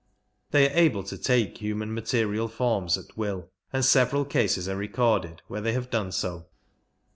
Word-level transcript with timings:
They 0.49 0.67
are 0.67 0.73
able 0.75 1.03
to 1.03 1.15
take 1.15 1.59
human 1.59 1.93
material 1.93 2.47
forms 2.47 2.97
at 2.97 3.15
will, 3.15 3.51
and 3.71 3.85
several 3.85 4.25
cases 4.25 4.67
are 4.67 4.75
recorded 4.75 5.43
when 5.45 5.61
they 5.61 5.73
have 5.73 5.91
done 5.91 6.11
so. 6.11 6.47